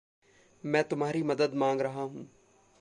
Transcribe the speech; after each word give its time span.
मैं 0.63 0.83
तुम्हारी 0.83 1.23
मदद 1.23 1.53
माँग 1.53 1.81
रहा 1.81 2.01
हूँ। 2.01 2.27